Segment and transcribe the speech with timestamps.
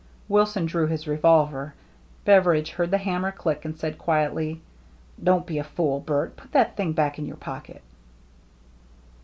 [0.27, 1.75] Wilson drew his revolver.
[2.25, 4.59] Beveridge heard the hammer click, and said quietly,"
[5.23, 6.35] Don't be a fool, Bert.
[6.35, 7.83] Put that thing back in your pocket."